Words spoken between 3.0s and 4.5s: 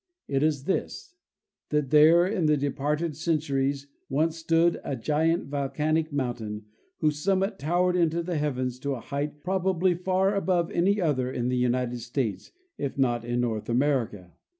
centuries, once